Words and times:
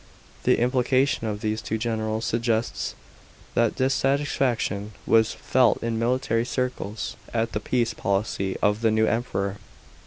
The 0.45 0.59
implication 0.59 1.27
of 1.27 1.41
these 1.41 1.61
two 1.61 1.77
generals 1.77 2.25
sugge 2.25 2.69
ts 2.71 2.95
that 3.53 3.75
dissatisfaction 3.75 4.93
was 5.05 5.31
felt 5.31 5.83
in 5.83 5.99
military 5.99 6.43
circles 6.43 7.15
at 7.35 7.51
the 7.51 7.59
peace 7.59 7.93
policy 7.93 8.57
of 8.63 8.81
the 8.81 8.89
new 8.89 9.05
Emperor. 9.05 9.57